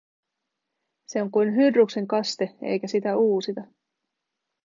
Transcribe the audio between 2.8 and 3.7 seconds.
sitä uusita.